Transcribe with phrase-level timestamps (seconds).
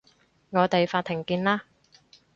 [0.49, 1.65] 我哋法庭見啦